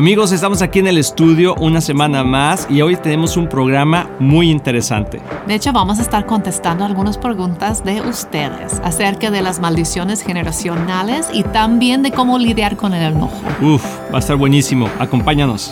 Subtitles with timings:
[0.00, 4.50] Amigos, estamos aquí en el estudio una semana más y hoy tenemos un programa muy
[4.50, 5.20] interesante.
[5.46, 11.28] De hecho, vamos a estar contestando algunas preguntas de ustedes acerca de las maldiciones generacionales
[11.34, 13.42] y también de cómo lidiar con el enojo.
[13.60, 14.88] Uf, va a estar buenísimo.
[14.98, 15.70] Acompáñanos.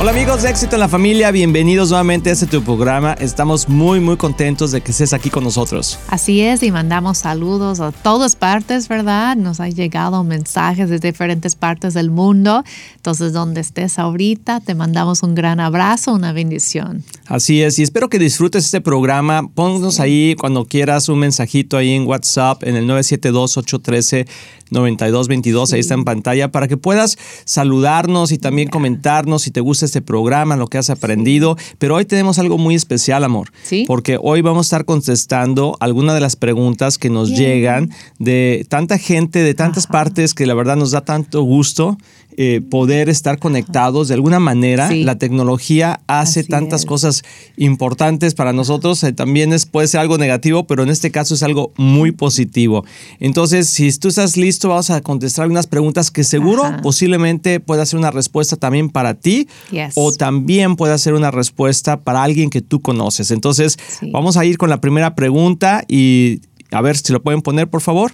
[0.00, 3.12] Hola amigos de Éxito en la Familia, bienvenidos nuevamente a este tu programa.
[3.12, 5.98] Estamos muy muy contentos de que estés aquí con nosotros.
[6.08, 9.36] Así es, y mandamos saludos a todas partes, ¿verdad?
[9.36, 12.64] Nos han llegado mensajes de diferentes partes del mundo.
[12.96, 17.04] Entonces, donde estés ahorita, te mandamos un gran abrazo, una bendición.
[17.26, 19.50] Así es, y espero que disfrutes este programa.
[19.54, 24.26] Ponnos ahí cuando quieras un mensajito ahí en WhatsApp en el 972 813
[24.70, 29.84] 9222, ahí está en pantalla, para que puedas saludarnos y también comentarnos si te gusta
[29.90, 31.56] este programa, lo que has aprendido.
[31.78, 33.52] Pero hoy tenemos algo muy especial, amor.
[33.62, 33.84] Sí.
[33.86, 38.98] Porque hoy vamos a estar contestando algunas de las preguntas que nos llegan de tanta
[38.98, 41.98] gente, de tantas partes, que la verdad nos da tanto gusto
[42.36, 44.90] eh, poder estar conectados de alguna manera.
[44.92, 47.22] La tecnología hace tantas cosas
[47.56, 49.02] importantes para nosotros.
[49.02, 52.84] Eh, también es, puede ser algo negativo, pero en este caso es algo muy positivo.
[53.18, 57.98] Entonces, si tú estás listo, vamos a contestar algunas preguntas que seguro posiblemente pueda ser
[57.98, 59.48] una respuesta también para ti
[59.94, 63.30] o también pueda ser una respuesta para alguien que tú conoces.
[63.30, 63.78] Entonces,
[64.12, 67.80] vamos a ir con la primera pregunta y a ver si lo pueden poner, por
[67.80, 68.12] favor.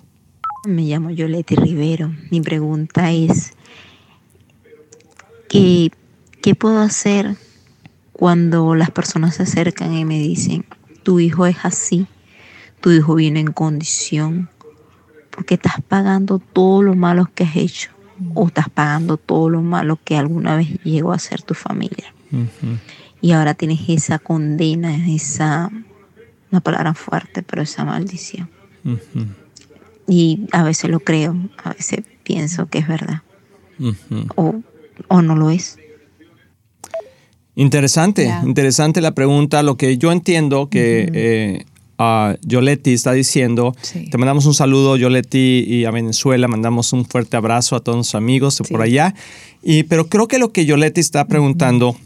[0.67, 2.13] Me llamo Yoleti Rivero.
[2.31, 3.53] Mi pregunta es,
[5.49, 5.91] ¿Qué,
[6.43, 7.37] ¿Qué puedo hacer
[8.13, 10.65] cuando las personas se acercan y me dicen,
[11.03, 12.07] tu hijo es así,
[12.81, 14.49] tu hijo viene en condición,
[15.31, 17.96] porque estás pagando todo lo malo que has hecho
[18.35, 22.15] o estás pagando todo lo malo que alguna vez llegó a ser tu familia?
[23.21, 25.71] Y ahora tienes esa condena, esa,
[26.51, 28.49] una palabra fuerte, pero esa maldición.
[30.09, 33.23] Y a veces lo creo, a veces pienso que es verdad.
[34.37, 34.63] O
[35.09, 35.79] o no lo es.
[37.55, 39.63] Interesante, interesante la pregunta.
[39.63, 41.65] Lo que yo entiendo que eh,
[42.43, 43.75] Yoletti está diciendo,
[44.11, 48.15] te mandamos un saludo, Yoletti, y a Venezuela, mandamos un fuerte abrazo a todos los
[48.15, 49.15] amigos de por allá.
[49.63, 51.97] Y, pero creo que lo que Yoletti está preguntando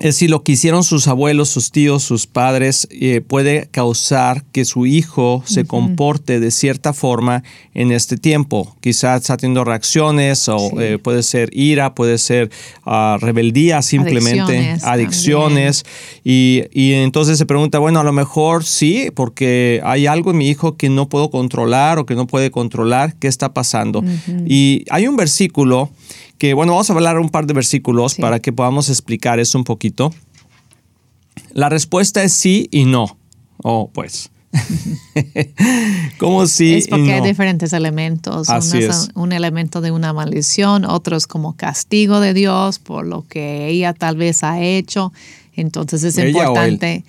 [0.00, 4.64] es si lo que hicieron sus abuelos, sus tíos, sus padres eh, puede causar que
[4.64, 7.42] su hijo se comporte de cierta forma
[7.74, 8.74] en este tiempo.
[8.80, 12.50] Quizás está teniendo reacciones o eh, puede ser ira, puede ser
[12.86, 15.84] ah, rebeldía simplemente, adicciones.
[16.24, 20.76] Y, entonces se pregunta, bueno, a lo mejor sí, porque hay algo en mi hijo
[20.78, 24.02] que no puedo controlar o que no puede controlar, ¿qué está pasando?
[24.46, 25.90] Y hay un versículo
[26.40, 29.64] que bueno, vamos a hablar un par de versículos para que podamos explicar eso un
[29.64, 30.10] poquito.
[31.52, 33.18] La respuesta es sí y no.
[33.62, 34.30] Oh, pues.
[36.18, 36.76] ¿Cómo sí?
[36.76, 38.48] Es porque hay diferentes elementos.
[39.14, 44.16] Un elemento de una maldición, otros como castigo de Dios por lo que ella tal
[44.16, 45.12] vez ha hecho.
[45.54, 47.04] Entonces es importante.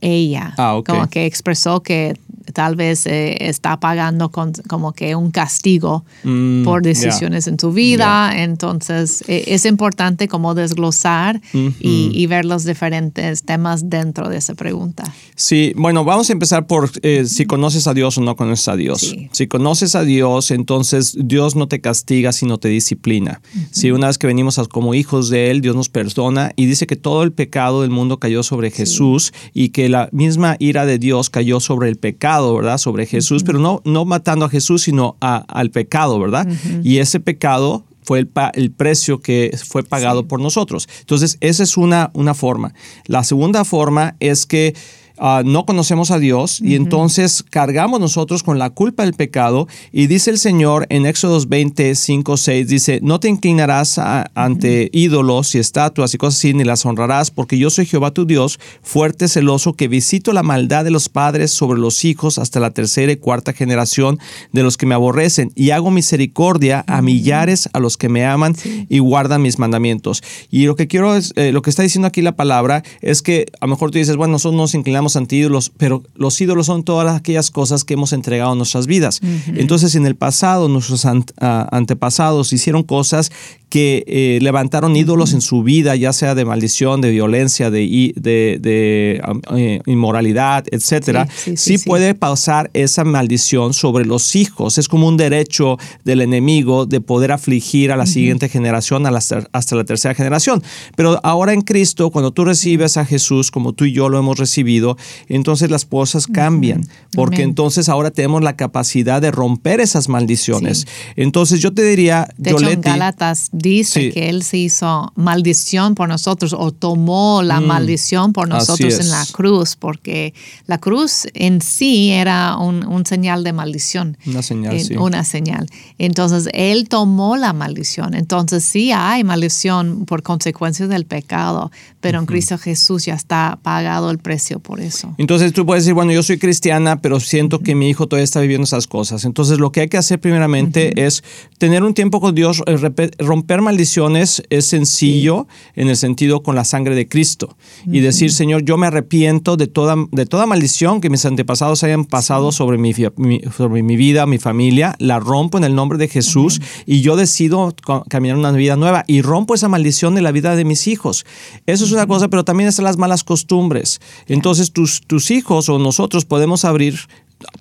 [0.00, 2.16] Ella, ah, como que expresó que
[2.52, 7.72] tal vez eh, está pagando con, como que un castigo mm, por decisiones en tu
[7.72, 8.42] vida.
[8.42, 15.02] Entonces e, es importante como desglosar y, ver los diferentes temas dentro de esa pregunta.
[15.34, 18.76] Sí, bueno, vamos a empezar por eh, si conoces a Dios o no conoces a
[18.76, 19.16] Dios.
[19.32, 23.40] Si conoces a Dios, entonces Dios no te castiga, sino te disciplina.
[23.72, 26.96] Si una vez que venimos como hijos de Él, Dios nos perdona y dice que
[26.96, 31.30] todo el pecado del mundo cayó sobre Jesús y que la misma ira de Dios
[31.30, 32.78] cayó sobre el pecado ¿verdad?
[32.78, 36.48] Sobre Jesús, pero no, no matando a Jesús, sino al pecado, ¿verdad?
[36.82, 40.88] Y ese pecado fue el, el, precio que fue pagado por nosotros.
[41.00, 42.74] Entonces, esa es una, una forma.
[43.06, 44.74] La segunda forma es que
[45.22, 49.68] Ah, no conocemos a Dios y entonces cargamos nosotros con la culpa del pecado.
[49.92, 55.54] Y dice el Señor en Éxodos 20, 5, 6, dice, no te inclinarás ante ídolos
[55.54, 59.28] y estatuas y cosas así, ni las honrarás, porque yo soy Jehová tu Dios, fuerte,
[59.28, 63.16] celoso, que visito la maldad de los padres sobre los hijos hasta la tercera y
[63.16, 64.18] cuarta generación
[64.52, 68.56] de los que me aborrecen y hago misericordia a millares a los que me aman
[68.88, 70.22] y guardan mis mandamientos.
[70.50, 73.44] Y lo que quiero es, eh, lo que está diciendo aquí la palabra es que
[73.60, 77.16] a lo mejor tú dices, bueno, nosotros nos inclinamos ídolos, pero los ídolos son todas
[77.16, 79.20] aquellas cosas que hemos entregado en nuestras vidas.
[79.54, 81.06] Entonces, en el pasado, nuestros
[81.38, 83.32] antepasados hicieron cosas
[83.70, 89.22] que eh, levantaron ídolos en su vida, ya sea de maldición, de violencia, de, de,
[89.56, 94.76] eh, inmoralidad, etcétera, sí, puede pasar esa maldición sobre los hijos.
[94.76, 99.84] Es como un derecho del enemigo de poder afligir a la siguiente generación, hasta la
[99.84, 100.62] tercera generación.
[100.96, 104.38] Pero ahora en Cristo, cuando tú recibes a Jesús, como tú y yo lo hemos
[104.38, 104.96] recibido,
[105.28, 110.88] entonces las cosas cambian, porque entonces ahora tenemos la capacidad de romper esas maldiciones.
[111.14, 116.08] Entonces yo te diría, de hecho, en Gálatas dice que Él se hizo maldición por
[116.08, 117.66] nosotros o tomó la mm.
[117.66, 120.34] maldición por nosotros en la cruz, porque
[120.66, 124.16] la cruz en sí era un, señal de maldición.
[124.26, 124.96] Una señal, sí.
[124.96, 125.66] Una señal.
[125.98, 128.14] Entonces Él tomó la maldición.
[128.14, 131.70] Entonces sí hay maldición por consecuencias del pecado,
[132.00, 135.14] pero en Cristo Jesús ya está pagado el precio por eso.
[135.18, 138.40] Entonces tú puedes decir, bueno, yo soy cristiana, pero siento que mi hijo todavía está
[138.40, 139.24] viviendo esas cosas.
[139.24, 141.22] Entonces lo que hay que hacer primeramente es
[141.58, 143.10] tener un tiempo con Dios, eh,
[143.58, 147.56] maldiciones es sencillo en el sentido con la sangre de Cristo.
[147.86, 152.04] Y decir, Señor, yo me arrepiento de toda, de toda maldición que mis antepasados hayan
[152.04, 156.60] pasado sobre, mi, sobre mi vida, mi familia, la rompo en el nombre de Jesús
[156.86, 157.74] y yo decido
[158.08, 161.26] caminar una vida nueva y rompo esa maldición de la vida de mis hijos.
[161.66, 164.00] Eso es una cosa, pero también están las malas costumbres.
[164.28, 167.00] Entonces tus, tus hijos o nosotros podemos abrir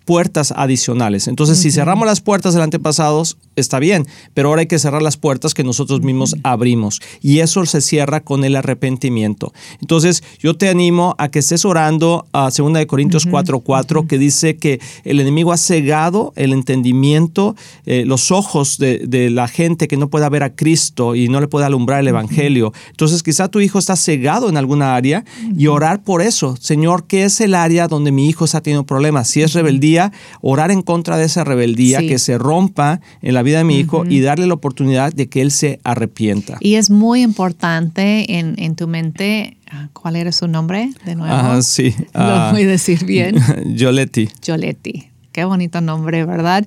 [0.06, 1.28] puertas adicionales.
[1.28, 5.18] Entonces, si cerramos las puertas del antepasados, está bien, pero ahora hay que cerrar las
[5.18, 7.02] puertas que nosotros mismos abrimos.
[7.22, 9.54] Y eso se cierra con el arrepentimiento.
[9.82, 14.58] Entonces, yo te animo a que estés orando a 2 de Corintios 4:4, que dice
[14.58, 17.56] que el enemigo ha cegado el entendimiento,
[17.86, 21.48] eh, los ojos de, la gente que no pueda ver a Cristo y no le
[21.48, 22.74] puede alumbrar el Evangelio.
[22.90, 25.24] Entonces, quizá tu hijo está cegado en alguna área
[25.56, 26.56] y orar por eso.
[26.60, 29.28] Señor, ¿qué es el área donde mi hijo está teniendo problemas?
[29.28, 30.12] Si es rebeldía,
[30.42, 34.04] orar en contra de esa rebeldía, que se rompa en la vida de mi hijo
[34.06, 36.58] y darle la oportunidad de que él se arrepienta.
[36.60, 41.30] Y es muy importante en, en tu mente, ah, ¿cuál era su nombre de nuevo?
[41.40, 41.96] Ah, sí.
[42.14, 43.36] Lo voy a decir bien.
[43.76, 44.30] Yoletti.
[44.44, 45.10] Yoletti.
[45.32, 46.66] Qué bonito nombre, ¿verdad?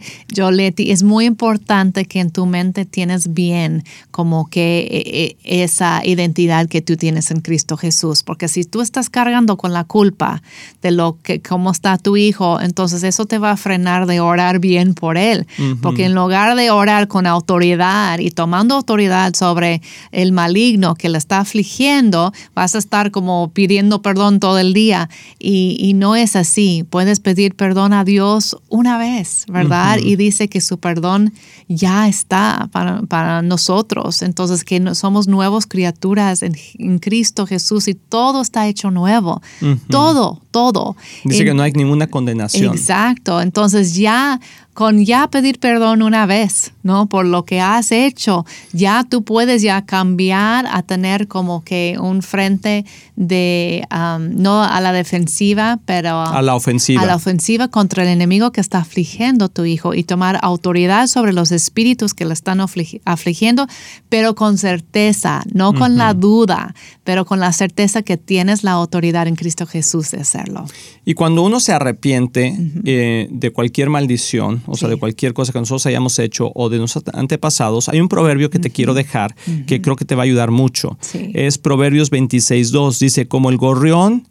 [0.52, 3.82] Leti, es muy importante que en tu mente tienes bien
[4.12, 8.80] como que eh, eh, esa identidad que tú tienes en Cristo Jesús, porque si tú
[8.80, 10.42] estás cargando con la culpa
[10.80, 14.60] de lo que cómo está tu hijo, entonces eso te va a frenar de orar
[14.60, 15.46] bien por él,
[15.80, 19.82] porque en lugar de orar con autoridad y tomando autoridad sobre
[20.12, 25.08] el maligno que le está afligiendo, vas a estar como pidiendo perdón todo el día
[25.40, 26.84] y, y no es así.
[26.88, 29.98] Puedes pedir perdón a Dios una vez, ¿verdad?
[29.98, 31.34] Y dice que su perdón
[31.68, 34.22] ya está para, nosotros.
[34.22, 39.42] Entonces, que somos nuevas criaturas en, Cristo Jesús y todo está hecho nuevo.
[39.88, 40.96] Todo, todo.
[41.24, 42.74] Dice que no hay ninguna condenación.
[42.74, 43.40] Exacto.
[43.40, 44.40] Entonces, ya
[44.74, 47.06] con ya pedir perdón una vez, ¿no?
[47.06, 52.22] Por lo que has hecho, ya tú puedes ya cambiar a tener como que un
[52.22, 57.02] frente de, um, no a la defensiva, pero a la ofensiva.
[57.02, 61.06] A la ofensiva contra el enemigo que está afligiendo a tu hijo y tomar autoridad
[61.06, 63.66] sobre los espíritus que le están afligiendo,
[64.08, 66.74] pero con certeza, no con la duda,
[67.04, 70.64] pero con la certeza que tienes la autoridad en Cristo Jesús de hacerlo.
[71.04, 75.58] Y cuando uno se arrepiente eh, de cualquier maldición, o sea, de cualquier cosa que
[75.58, 79.34] nosotros hayamos hecho o de nuestros antepasados, hay un proverbio que te quiero dejar
[79.66, 80.98] que creo que te va a ayudar mucho.
[81.12, 82.98] Es Proverbios 26.2.
[82.98, 84.26] Dice, como el gorrión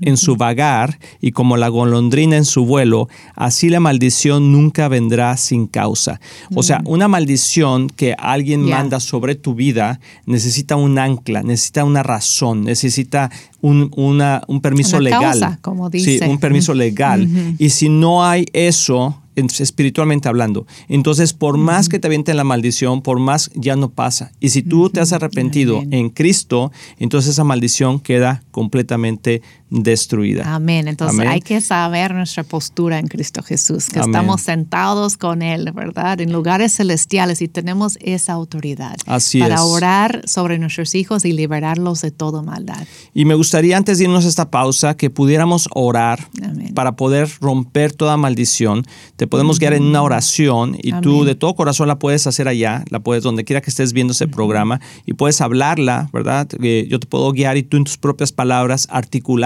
[0.00, 5.36] en su vagar y como la golondrina en su vuelo, así la maldición nunca vendrá
[5.36, 6.20] sin causa.
[6.54, 12.02] O sea, una maldición que alguien manda sobre tu vida necesita un ancla, necesita una
[12.02, 13.30] razón, necesita
[13.60, 15.58] un, una, un permiso legal.
[15.60, 16.18] como dice.
[16.18, 17.28] Sí, un permiso legal.
[17.58, 19.20] Y si no hay eso,
[19.58, 20.66] espiritualmente hablando.
[20.88, 24.32] Entonces, por más que te avienten la maldición, por más ya no pasa.
[24.40, 30.54] Y si tú te has arrepentido en Cristo, entonces esa maldición queda completamente destruida.
[30.54, 30.88] Amén.
[30.88, 36.20] Entonces hay que saber nuestra postura en Cristo Jesús, que estamos sentados con Él, ¿verdad?
[36.20, 42.10] En lugares celestiales y tenemos esa autoridad para orar sobre nuestros hijos y liberarlos de
[42.10, 42.84] toda maldad.
[43.14, 46.28] Y me gustaría antes de irnos a esta pausa que pudiéramos orar
[46.74, 48.84] para poder romper toda maldición.
[49.16, 52.84] Te podemos guiar en una oración y tú de todo corazón la puedes hacer allá,
[52.90, 56.48] la puedes donde quiera que estés viendo ese programa y puedes hablarla, ¿verdad?
[56.60, 59.40] Yo te puedo guiar y tú en tus propias palabras articular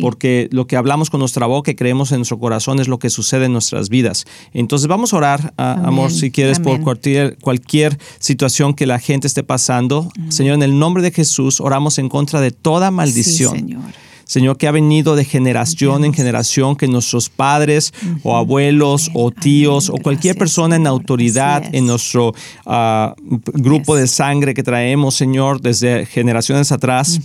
[0.00, 3.10] porque lo que hablamos con nuestra boca y creemos en nuestro corazón es lo que
[3.10, 4.24] sucede en nuestras vidas.
[4.52, 9.42] Entonces vamos a orar, amor, si quieres, por cualquier, cualquier situación que la gente esté
[9.42, 10.10] pasando.
[10.28, 13.56] Señor, en el nombre de Jesús, oramos en contra de toda maldición.
[13.56, 13.82] Señor,
[14.58, 17.92] que ha venido de generación en generación, que nuestros padres
[18.22, 22.34] o abuelos o tíos o cualquier persona en autoridad en nuestro
[22.66, 23.14] ah,
[23.54, 27.20] grupo de sangre que traemos, Señor, desde generaciones atrás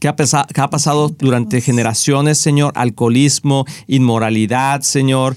[0.00, 5.36] que ha, ha, pasado durante generaciones, Señor, alcoholismo, inmoralidad, Señor,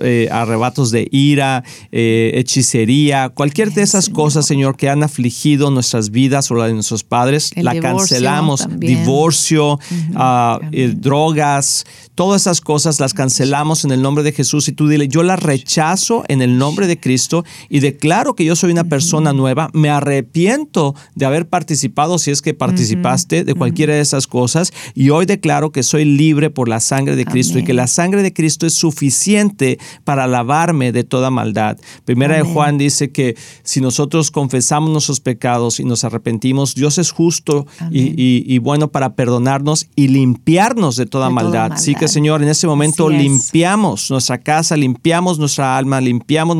[0.00, 1.62] eh, arrebatos de ira,
[1.92, 6.74] eh, hechicería, cualquier de esas cosas, Señor, que han afligido nuestras vidas o la de
[6.74, 8.66] nuestros padres, la cancelamos.
[8.78, 9.78] Divorcio,
[10.16, 14.68] ah, eh, drogas, todas esas cosas las cancelamos en el nombre de Jesús.
[14.68, 18.56] Y tú dile, yo las rechazo en el nombre de Cristo y declaro que yo
[18.56, 23.94] soy una persona nueva, me arrepiento de haber participado si es que participaste de cualquiera
[23.94, 24.72] de esas cosas.
[24.94, 28.22] Y hoy declaro que soy libre por la sangre de Cristo y que la sangre
[28.22, 31.78] de Cristo es suficiente para lavarme de toda maldad.
[32.04, 37.10] Primera de Juan dice que si nosotros confesamos nuestros pecados y nos arrepentimos, Dios es
[37.10, 41.72] justo y, bueno para perdonarnos y limpiarnos de toda, maldad.
[41.72, 46.56] Así que Señor, en este momento limpiamos nuestra casa, limpiamos nuestra alma, limpiamos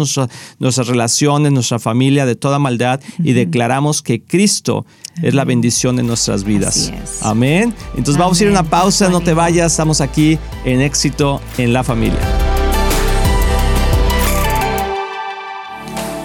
[0.58, 4.86] nuestras relaciones, nuestra familia de toda maldad y declaramos que Cristo
[5.22, 6.92] es la bendición de nuestras vidas.
[7.22, 7.74] Amén.
[7.96, 11.72] Entonces vamos a ir a una pausa, no te vayas, estamos aquí en éxito en
[11.72, 12.20] la familia.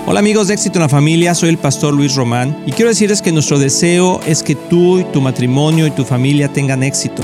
[0.07, 3.23] Hola amigos de Éxito en la Familia, soy el pastor Luis Román y quiero decirles
[3.23, 7.23] que nuestro deseo es que tú y tu matrimonio y tu familia tengan éxito.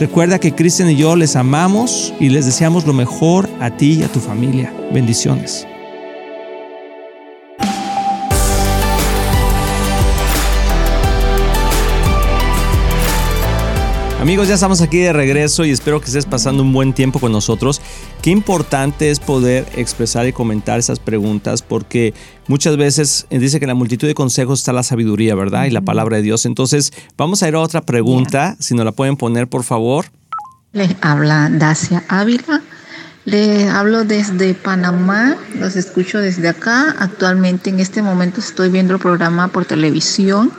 [0.00, 4.02] Recuerda que Cristian y yo les amamos y les deseamos lo mejor a ti y
[4.02, 4.72] a tu familia.
[4.94, 5.66] Bendiciones.
[14.20, 17.32] Amigos, ya estamos aquí de regreso y espero que estés pasando un buen tiempo con
[17.32, 17.80] nosotros.
[18.20, 22.12] Qué importante es poder expresar y comentar esas preguntas porque
[22.46, 25.64] muchas veces dice que en la multitud de consejos está la sabiduría, ¿verdad?
[25.64, 26.44] Y la palabra de Dios.
[26.44, 30.04] Entonces, vamos a ir a otra pregunta, si nos la pueden poner, por favor.
[30.72, 32.60] Les habla Dacia Ávila.
[33.24, 36.94] Les hablo desde Panamá, los escucho desde acá.
[36.98, 40.52] Actualmente en este momento estoy viendo el programa por televisión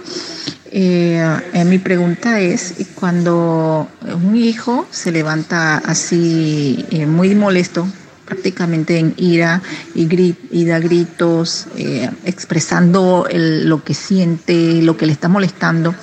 [0.73, 7.85] eh, eh, mi pregunta es, cuando un hijo se levanta así eh, muy molesto,
[8.25, 9.61] prácticamente en ira
[9.93, 11.67] y, da gritos,
[12.23, 15.93] expresando lo que siente, lo que le está molestando,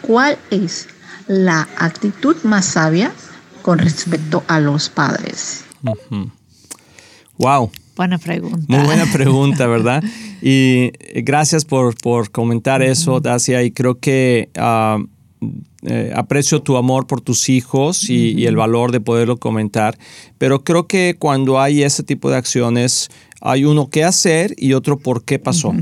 [0.00, 0.88] ¿cuál es
[1.26, 3.12] la actitud más sabia
[3.60, 5.64] con respecto a los padres?
[7.36, 7.70] Wow.
[8.00, 8.64] Buena pregunta.
[8.66, 10.02] Muy buena pregunta, ¿verdad?
[10.40, 10.90] Y
[11.20, 14.48] gracias por, comentar eso, Dacia, y creo que
[15.82, 19.98] eh, aprecio tu amor por tus hijos y, el valor de poderlo comentar,
[20.38, 23.10] pero creo que cuando hay ese tipo de acciones,
[23.42, 25.74] hay uno qué hacer y otro por qué pasó.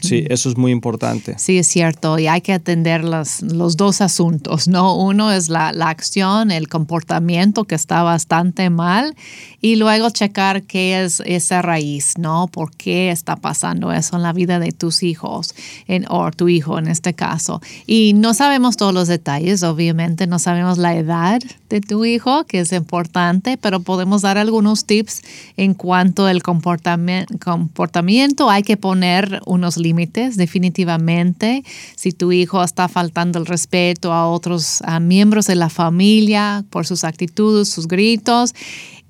[0.00, 1.34] Sí, eso es muy importante.
[1.38, 2.18] Sí, es cierto.
[2.18, 4.96] Y hay que atender los, los dos asuntos, ¿no?
[4.96, 9.16] Uno es la, la, acción, el comportamiento que está bastante mal
[9.60, 12.46] y luego checar qué es esa raíz, ¿no?
[12.46, 15.54] ¿Por qué está pasando eso en la vida de tus hijos
[15.88, 17.60] en, o tu hijo en este caso?
[17.84, 22.60] Y no sabemos todos los detalles, obviamente, no sabemos la edad de tu hijo, que
[22.60, 25.22] es importante, pero podemos dar algunos tips
[25.56, 27.34] en cuanto al comportamiento.
[27.42, 28.50] comportamiento.
[28.50, 31.64] Hay que poner unos límites, definitivamente.
[31.96, 37.04] Si tu hijo está faltando el respeto a otros miembros de la familia por sus
[37.04, 38.54] actitudes, sus gritos,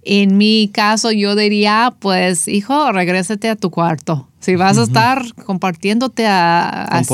[0.04, 4.28] En mi caso, yo diría, pues, hijo, regrésate a tu cuarto.
[4.40, 7.04] Si vas a estar compartiéndote a, a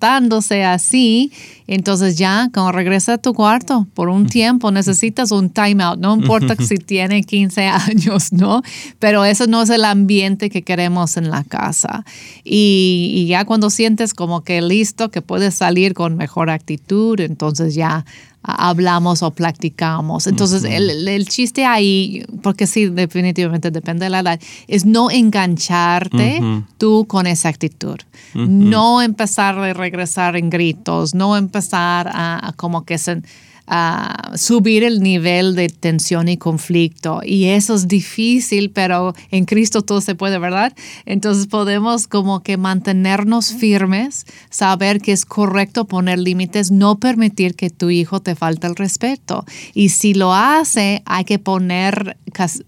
[0.00, 1.32] así,
[1.66, 6.00] entonces ya, cuando regresa a tu cuarto por un tiempo, necesitas un timeout.
[6.00, 8.62] No importa si tiene 15 años, ¿no?
[8.98, 12.04] Pero eso no es el ambiente que queremos en la casa.
[12.44, 17.74] Y, y ya cuando sientes como que listo, que puedes salir con mejor actitud, entonces
[17.74, 18.04] ya
[18.42, 20.26] hablamos o practicamos.
[20.26, 26.40] Entonces, el, chiste ahí, porque sí, definitivamente depende de la edad, es no engancharte
[26.78, 27.98] tú con esa actitud.
[28.34, 33.22] No empezar a regresar en gritos, no empezar a, como que se
[33.72, 37.20] a subir el nivel de tensión y conflicto.
[37.24, 40.72] Y eso es difícil, pero en Cristo todo se puede, ¿verdad?
[41.06, 47.70] Entonces podemos como que mantenernos firmes, saber que es correcto poner límites, no permitir que
[47.70, 49.44] tu hijo te falte el respeto.
[49.72, 52.16] Y si lo hace, hay que poner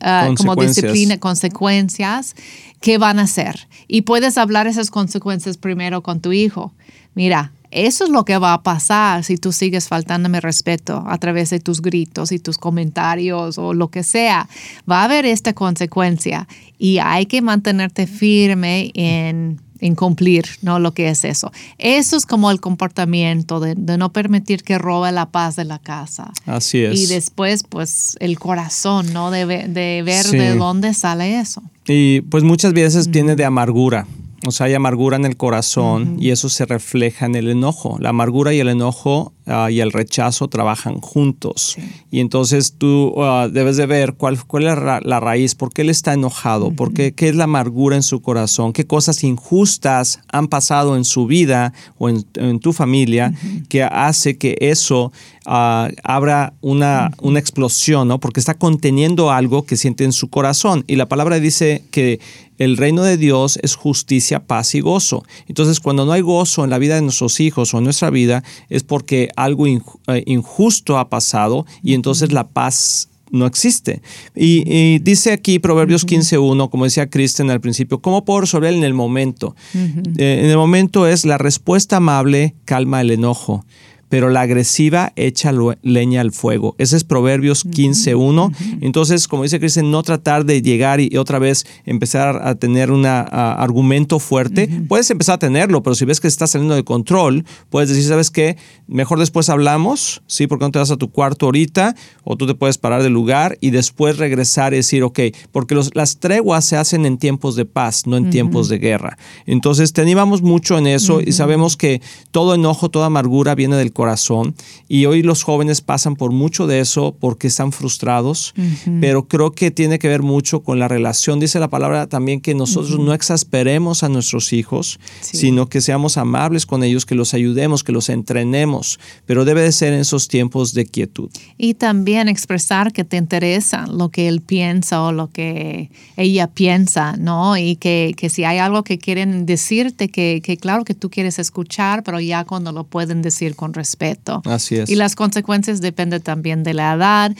[0.00, 2.36] ah, como disciplina, consecuencias.
[2.80, 3.66] ¿Qué van a hacer?
[3.88, 6.72] Y puedes hablar esas consecuencias primero con tu hijo.
[7.14, 11.50] Mira, eso es lo que va a pasar si tú sigues faltándome respeto a través
[11.50, 14.48] de tus gritos y tus comentarios o lo que sea.
[14.88, 16.46] Va a haber esta consecuencia
[16.78, 19.58] y hay que mantenerte firme en,
[19.96, 20.78] cumplir ¿no?
[20.78, 21.50] lo que es eso.
[21.78, 26.30] Eso es como el comportamiento de, no permitir que robe la paz de la casa.
[26.46, 27.00] Así es.
[27.00, 29.30] Y después, pues, el corazón, ¿no?
[29.30, 31.62] De, ver de dónde sale eso.
[31.86, 34.06] Y pues muchas veces viene de amargura.
[34.44, 37.96] O sea, hay amargura en el corazón y eso se refleja en el enojo.
[38.00, 41.76] La amargura y el enojo ah, y el rechazo trabajan juntos.
[42.10, 45.90] Y entonces tú ah, debes de ver cuál, cuál es la, raíz, por qué él
[45.90, 50.48] está enojado, por qué, qué es la amargura en su corazón, qué cosas injustas han
[50.48, 52.22] pasado en su vida o en,
[52.60, 53.32] tu familia
[53.68, 55.12] que hace que eso
[55.46, 58.18] ah, abra una, una explosión, ¿no?
[58.18, 60.84] Porque está conteniendo algo que siente en su corazón.
[60.88, 62.18] Y la palabra dice que
[62.64, 65.24] el reino de Dios es justicia, paz y gozo.
[65.48, 68.44] Entonces, cuando no hay gozo en la vida de nuestros hijos o en nuestra vida,
[68.68, 69.80] es porque algo eh,
[70.26, 74.02] injusto ha pasado y entonces la paz no existe.
[74.36, 78.94] Y, dice aquí Proverbios 15.1, como decía Kristen al principio, ¿cómo puedo resolver en el
[78.94, 79.56] momento?
[79.74, 83.64] Eh, en el momento es la respuesta amable calma el enojo
[84.12, 86.74] pero la agresiva echa leña al fuego.
[86.76, 88.54] Ese es Proverbios 15.1.
[88.82, 93.06] Entonces, como dice Cristian, no tratar de llegar y, otra vez empezar a tener un
[93.06, 94.68] argumento fuerte.
[94.86, 98.30] Puedes empezar a tenerlo, pero si ves que está saliendo de control, puedes decir, ¿sabes
[98.30, 98.58] qué?
[98.86, 100.46] Mejor después hablamos, ¿sí?
[100.46, 103.56] Porque no te vas a tu cuarto ahorita, o tú te puedes parar del lugar
[103.62, 105.20] y después regresar y decir, ok,
[105.52, 109.16] porque las treguas se hacen en tiempos de paz, no en tiempos de guerra.
[109.46, 113.90] Entonces, te animamos mucho en eso y sabemos que todo enojo, toda amargura viene del
[113.90, 114.56] corazón corazón.
[114.88, 118.52] Y hoy los jóvenes pasan por mucho de eso porque están frustrados,
[119.00, 121.38] pero creo que tiene que ver mucho con la relación.
[121.38, 126.66] Dice la palabra también que nosotros no exasperemos a nuestros hijos, sino que seamos amables
[126.66, 130.74] con ellos, que los ayudemos, que los entrenemos, pero debe de ser en esos tiempos
[130.74, 131.30] de quietud.
[131.56, 137.16] Y también expresar que te interesa lo que él piensa o lo que ella piensa,
[137.16, 137.56] ¿no?
[137.56, 141.38] Y que, que si hay algo que quieren decirte, que, que claro que tú quieres
[141.38, 144.42] escuchar, pero ya cuando lo pueden decir con respeto respeto.
[144.44, 144.90] Así es.
[144.90, 147.32] Y las consecuencias dependen también de la edad.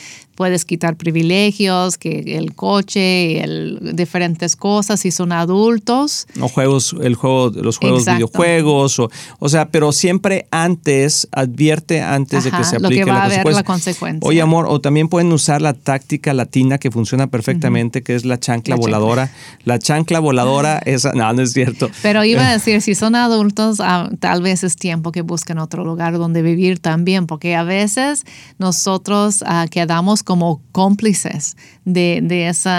[0.43, 6.27] Puedes quitar privilegios, que el coche, el, diferentes cosas si son adultos.
[6.41, 12.43] O juegos, el juego, los juegos videojuegos, o, o sea, pero siempre antes, advierte antes
[12.43, 14.29] de que se aplique lo que va la, a haber la consecuencia.
[14.29, 18.41] Oye, amor, o también pueden usar la táctica latina que funciona perfectamente, que es la
[18.41, 19.31] chancla voladora.
[19.63, 21.89] La chancla voladora, esa, no, no es cierto.
[22.03, 25.85] Pero iba a decir, si son adultos, ah, tal vez es tiempo que busquen otro
[25.85, 28.25] lugar donde vivir también, porque a veces
[28.59, 32.71] nosotros uh, quedamos como cómplices de, de, ese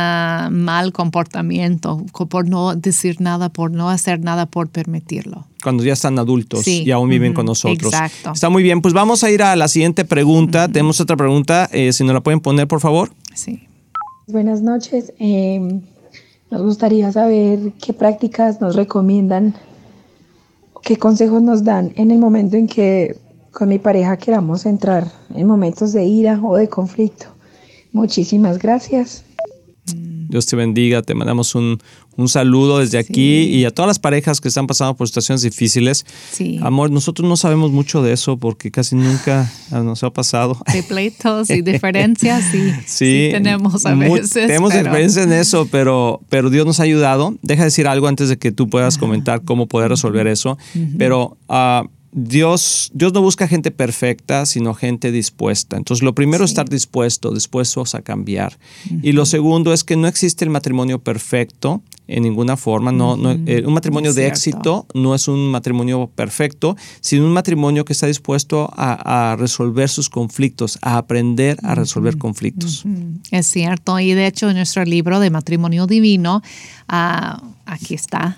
[0.50, 5.46] mal comportamiento, por no decir nada, por no hacer nada, por permitirlo.
[5.62, 7.94] Cuando ya están adultos y aún viven con nosotros.
[7.94, 8.32] Exacto.
[8.32, 10.68] Está muy bien, pues vamos a ir a la siguiente pregunta.
[10.68, 13.12] Tenemos otra pregunta, eh, si nos la pueden poner, por favor.
[13.36, 13.68] Sí.
[14.26, 15.14] Buenas noches.
[15.20, 15.82] Em,
[16.50, 19.54] nos gustaría saber qué prácticas nos recomiendan,
[20.82, 23.16] qué consejos nos dan en el momento en que
[23.52, 27.28] con mi pareja queramos entrar en momentos de ira o de conflicto.
[27.94, 29.24] Muchísimas gracias.
[30.34, 31.80] Dios te bendiga, te mandamos un,
[32.26, 36.08] saludo desde aquí y a todas las parejas que están pasando por situaciones difíciles.
[36.32, 36.60] Sí.
[36.64, 40.58] Amor, nosotros no sabemos mucho de eso porque casi nunca nos ha pasado.
[40.74, 44.48] De pleitos y diferencias, sí, sí, tenemos a veces.
[44.48, 47.36] tenemos en eso, pero, pero Dios nos ha ayudado.
[47.44, 50.58] Deja de decir algo antes de que tú puedas comentar cómo poder resolver eso.
[50.98, 55.78] Pero uh, Dios, Dios no busca gente perfecta, sino gente dispuesta.
[55.78, 58.58] Entonces, lo primero es estar dispuesto, dispuestos a cambiar.
[59.02, 62.92] Y lo segundo es que no existe el matrimonio perfecto en ninguna forma.
[62.92, 67.94] No, eh, un matrimonio de éxito no es un matrimonio perfecto, sino un matrimonio que
[67.94, 72.86] está dispuesto a, resolver sus conflictos, a aprender a resolver conflictos.
[73.32, 74.00] Es cierto.
[74.00, 76.44] Y de hecho, en nuestro libro de matrimonio divino,
[76.88, 78.38] ah, aquí está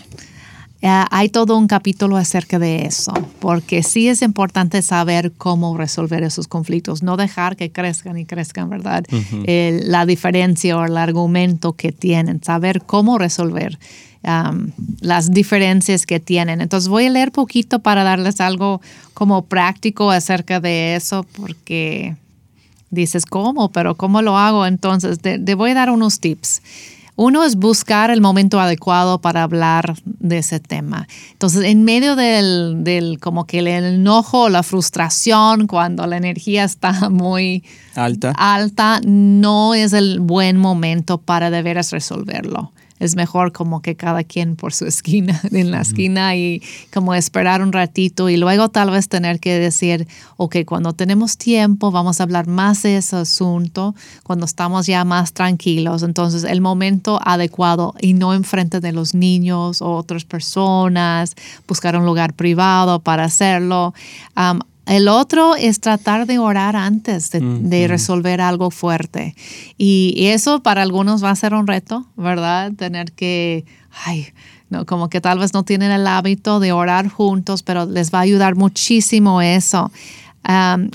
[0.85, 6.21] eh, hay todo un capítulo acerca de eso, porque sí es importante saber cómo resolver
[6.21, 9.03] esos conflictos, no dejar que crezcan y crezcan, ¿verdad?
[9.47, 13.79] la diferencia o el argumento que tienen, saber cómo resolver
[14.21, 14.69] um,
[14.99, 16.61] las diferencias que tienen.
[16.61, 18.79] Entonces voy a leer poquito para darles algo
[19.15, 22.15] como práctico acerca de eso, porque
[22.91, 23.71] dices, ¿cómo?
[23.71, 24.67] Pero ¿cómo lo hago?
[24.67, 26.61] Entonces, te voy a dar unos tips.
[27.15, 31.07] Uno es buscar el momento adecuado para hablar de ese tema.
[31.31, 37.09] Entonces, en medio del, del como que el enojo, la frustración, cuando la energía está
[37.09, 37.63] muy
[37.95, 43.95] alta, alta no es el buen momento para de veras resolverlo es mejor como que
[43.95, 46.61] cada quien por su esquina, en la esquina y
[46.93, 51.91] como esperar un ratito y luego tal vez tener que decir, ok, cuando tenemos tiempo
[51.91, 57.19] vamos a hablar más de ese asunto, cuando estamos ya más tranquilos, entonces el momento
[57.23, 61.35] adecuado y no enfrente de los niños o otras personas,
[61.67, 63.93] buscar un lugar privado para hacerlo.
[64.85, 69.35] El otro es tratar de orar antes de, resolver algo fuerte.
[69.77, 72.71] Y, eso para algunos va a ser un reto, ¿verdad?
[72.73, 73.65] Tener que,
[74.05, 74.27] ay,
[74.69, 78.19] no, como que tal vez no tienen el hábito de orar juntos, pero les va
[78.19, 79.91] a ayudar muchísimo eso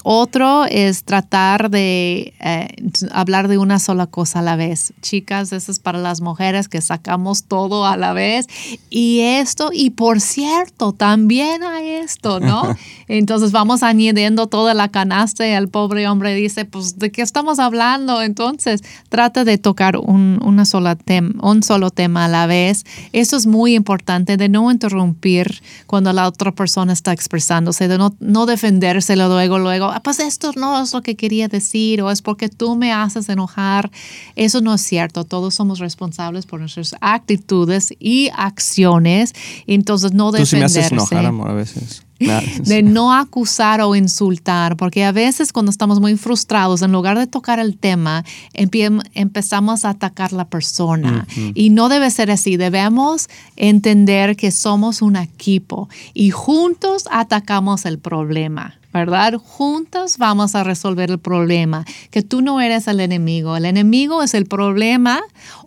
[0.05, 2.69] otro es tratar de eh,
[3.11, 4.93] hablar de una sola cosa a la vez.
[5.03, 8.47] Chicas, eso es para las mujeres que sacamos todo a la vez.
[8.91, 12.77] Y esto, y por cierto, también hay esto, ¿no?
[13.09, 17.59] Entonces vamos añadiendo toda la canasta y el pobre hombre dice, pues, ¿de qué estamos
[17.59, 18.23] hablando?
[18.23, 20.97] Entonces, trata de tocar un, una sola
[21.43, 22.85] un solo tema a la vez.
[23.13, 28.15] Eso es muy importante, de no interrumpir cuando la otra persona está expresándose, de no,
[28.21, 32.21] no defendérselo luego, luego, ah, pues esto no es lo que quería decir o es
[32.21, 33.91] porque tú me haces enojar.
[34.37, 35.25] Eso no es cierto.
[35.25, 39.33] Todos somos responsables por nuestras actitudes y acciones.
[39.67, 40.57] Entonces, no defenderse.
[40.57, 42.03] Tú sí me haces enojar, amor, a veces.
[42.65, 47.27] de no acusar o insultar, porque a veces cuando estamos muy frustrados, en lugar de
[47.27, 51.27] tocar el tema, empezamos a atacar la persona.
[51.55, 57.99] Y no debe ser así, debemos entender que somos un equipo y juntos atacamos el
[57.99, 58.80] problema.
[58.93, 59.35] ¿Verdad?
[59.35, 64.35] Juntos vamos a resolver el problema, que tú no eres el enemigo, el enemigo es
[64.35, 65.21] el problema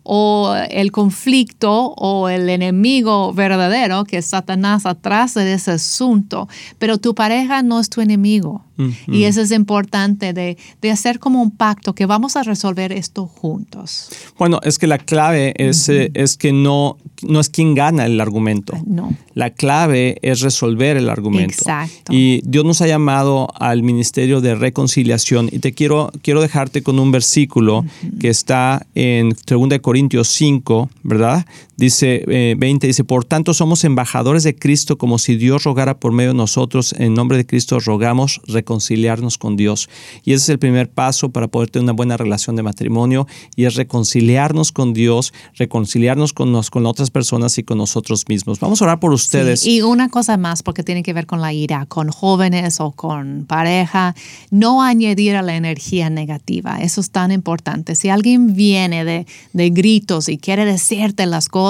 [0.04, 6.98] o el conflicto o el enemigo verdadero, que es Satanás atrás de ese asunto, pero
[6.98, 8.64] tu pareja no es tu enemigo.
[9.08, 10.58] Y eso es importante de,
[10.92, 14.10] hacer como un pacto que vamos a resolver esto juntos.
[14.38, 18.20] Bueno, es que la clave es, eh, es que no, no es quien gana el
[18.20, 18.78] argumento.
[18.86, 19.14] No.
[19.34, 21.56] La clave es resolver el argumento.
[21.60, 22.14] Exacto.
[22.14, 25.50] Y Dios nos ha llamado al ministerio de reconciliación.
[25.52, 27.86] Y te quiero, quiero dejarte con un versículo
[28.20, 31.46] que está en 2 Corintios 5, ¿verdad?
[31.76, 36.12] Dice 20, eh, dice, por tanto somos embajadores de Cristo como si Dios rogara por
[36.12, 36.94] medio de nosotros.
[37.00, 39.90] En nombre de Cristo rogamos reconciliarnos con Dios.
[40.24, 43.66] Y ese es el primer paso para poder tener una buena relación de matrimonio y
[43.66, 48.60] es reconciliarnos con Dios, reconciliarnos con, nos, con otras personas y con nosotros mismos.
[48.60, 49.66] Vamos a orar por ustedes.
[49.66, 53.46] y una cosa más, porque tiene que ver con la ira, con jóvenes o con
[53.48, 54.16] pareja,
[54.52, 56.78] no añadir a la energía negativa.
[56.82, 57.96] Eso es tan importante.
[57.96, 61.63] Si alguien viene de, de gritos y quiere decirte las cosas,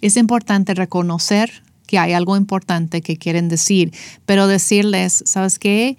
[0.00, 3.92] es importante reconocer que hay algo importante que quieren decir,
[4.24, 5.96] pero decirles, ¿sabes qué?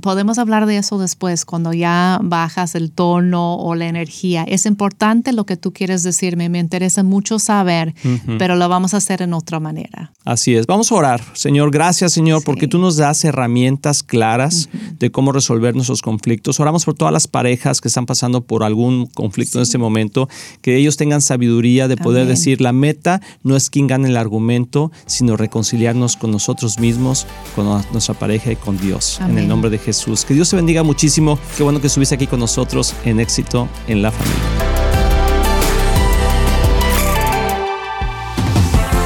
[0.00, 4.44] Podemos hablar de eso después, cuando ya bajas el tono o la energía.
[4.46, 7.94] Es importante lo que tú quieres decirme, me interesa mucho saber,
[8.38, 10.12] pero lo vamos a hacer en otra manera.
[10.24, 11.22] Así es, vamos a orar.
[11.34, 16.60] Señor, gracias Señor, porque tú nos das herramientas claras de cómo resolver nuestros conflictos.
[16.60, 20.28] Oramos por todas las parejas que están pasando por algún conflicto en este momento,
[20.60, 24.92] que ellos tengan sabiduría de poder decir, la meta no es quien gane el argumento,
[25.06, 29.18] sino reconciliarnos con nosotros mismos, con nuestra pareja y con Dios.
[29.20, 30.24] En el nombre de Jesús.
[30.24, 31.38] Que Dios te bendiga muchísimo.
[31.56, 34.64] Qué bueno que estuviste aquí con nosotros en éxito en la familia.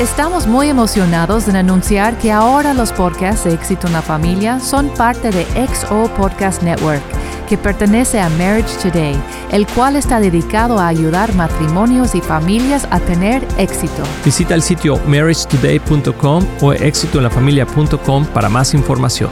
[0.00, 4.90] Estamos muy emocionados en anunciar que ahora los podcasts de Éxito en la Familia son
[4.90, 7.02] parte de XO Podcast Network
[7.48, 9.16] que pertenece a Marriage Today,
[9.50, 14.02] el cual está dedicado a ayudar matrimonios y familias a tener éxito.
[14.24, 19.30] Visita el sitio marriagetoday.com o éxitoenlafamilia.com para más información.